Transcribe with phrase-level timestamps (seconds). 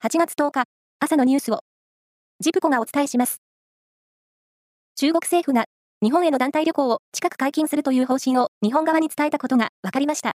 [0.00, 0.62] 8月10日、
[1.00, 1.58] 朝のニュースを、
[2.38, 3.42] ジプコがお伝えします。
[4.94, 5.64] 中国政府が、
[6.00, 10.34] 日本への団体旅行を近く解禁するという方針を日本側に伝えたことが分かりました。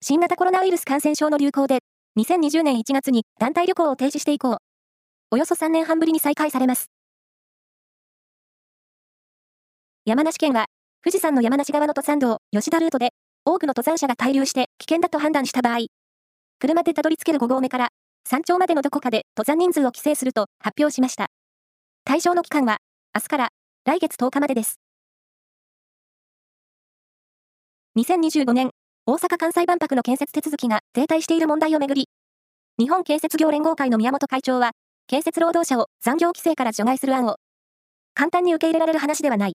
[0.00, 1.80] 新型コロナウイルス感染症の流行で、
[2.18, 4.56] 2020年1月に団体旅行を停止して以降、
[5.30, 6.86] およそ3年半ぶりに再開されます。
[10.06, 10.64] 山梨県は、
[11.04, 13.10] 富士山の山梨側の登山道、吉田ルートで、
[13.44, 15.88] 多くの登山者が滞留して危険だと判断した場合、
[16.58, 17.88] 車でたどり着ける5合目から
[18.24, 21.28] 山頂までのどこかで登山人数を規制すると発表しました。
[22.04, 22.78] 対象の期間は
[23.14, 23.48] 明日から
[23.84, 24.80] 来月10日までです。
[27.96, 28.70] 2025年、
[29.06, 32.08] 大阪・関西万博の建設手続きが停滞している問題をめぐり、
[32.78, 34.70] 日本建設業連合会の宮本会長は、
[35.08, 37.38] 建設労働者を残業規制から除外する案を、
[38.14, 39.54] 簡単に受け入れられる話ではない。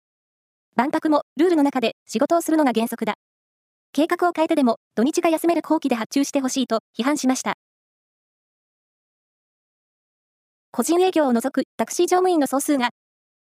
[0.76, 3.14] 万博もルールの中で仕事をするのが原則だ。
[3.92, 7.54] 計画を変えてでも土日が休める後期で発注してほしいと批判しました。
[10.70, 12.90] 個人営業を除くタクシー乗務員の総数が、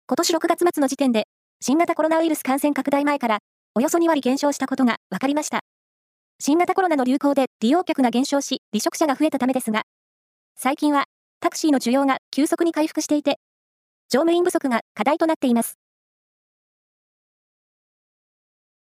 [0.07, 1.25] 今年6月末の時点で、
[1.61, 3.39] 新型コロナウイルス感染拡大前から、
[3.75, 5.59] およそ2割減少したことが分かりました。
[6.39, 9.83] 新型コロナの流行で利用客が減少し、離職者が増えたためですが、
[10.55, 11.05] 最近は
[11.39, 13.38] タクシーの需要が急速に回復していて、
[14.09, 15.77] 乗務員不足が課題となっています。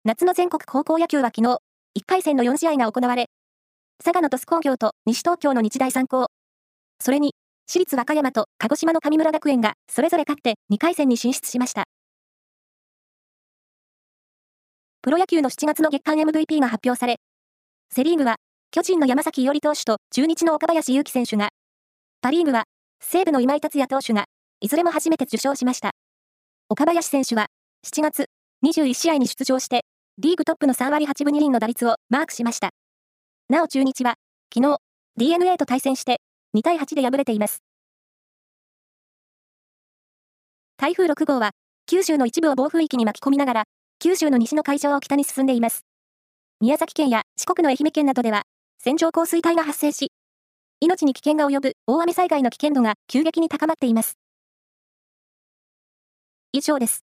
[0.05, 1.59] 夏の全国高校野球は昨日、
[1.99, 3.27] 1回戦の4試合が行われ、
[4.03, 6.27] 佐賀の鳥栖工業と西東京の日大三高、
[6.99, 7.35] それに、
[7.67, 11.85] 私立和歌山と鹿児島の神村学園がそれぞれ勝って2回戦に進出しました。
[15.03, 17.17] プロ野球の7月の月間 MVP が発表され、
[17.91, 18.37] セリーグは、
[18.73, 21.51] 巨人の山崎伊織投手と中日の岡林勇希選手が、
[22.23, 22.65] パリーグは、
[23.01, 24.25] 西武の今井達也投手が、
[24.61, 25.93] いずれも初めて受賞しました。
[26.69, 27.47] 岡林選手は、
[27.87, 28.27] 7月、
[28.65, 29.85] 21試合に出場して、
[30.19, 32.71] リーグトップの3割8分2厘の打率をマークしました。
[33.49, 34.15] なお中日は、
[34.53, 34.79] 昨日、
[35.17, 36.21] DNA と対戦して、
[36.55, 37.63] 2対8で敗れています。
[40.77, 41.53] 台風6号は、
[41.87, 43.65] 九州の一部を暴風域に巻き込みながら、
[43.99, 45.85] 九州の西の海上を北に進んでいます。
[46.61, 48.43] 宮崎県や四国の愛媛県などでは、
[48.79, 50.13] 線状降水帯が発生し、
[50.81, 54.19] 命に危険が及ぶ大雨災害の危険度が急激に高まっています。
[56.53, 57.05] 以上です。